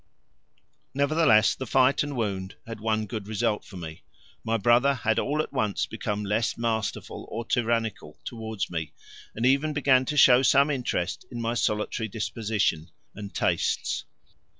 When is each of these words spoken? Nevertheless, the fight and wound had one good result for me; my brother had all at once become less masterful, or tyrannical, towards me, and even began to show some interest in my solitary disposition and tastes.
Nevertheless, 0.95 1.53
the 1.53 1.67
fight 1.67 2.01
and 2.01 2.15
wound 2.15 2.55
had 2.65 2.79
one 2.79 3.05
good 3.05 3.27
result 3.27 3.63
for 3.63 3.77
me; 3.77 4.01
my 4.43 4.57
brother 4.57 4.95
had 4.95 5.19
all 5.19 5.43
at 5.43 5.53
once 5.53 5.85
become 5.85 6.25
less 6.25 6.57
masterful, 6.57 7.27
or 7.29 7.45
tyrannical, 7.45 8.17
towards 8.25 8.67
me, 8.71 8.93
and 9.35 9.45
even 9.45 9.73
began 9.73 10.05
to 10.05 10.17
show 10.17 10.41
some 10.41 10.71
interest 10.71 11.25
in 11.29 11.39
my 11.39 11.53
solitary 11.53 12.07
disposition 12.09 12.89
and 13.13 13.35
tastes. 13.35 14.05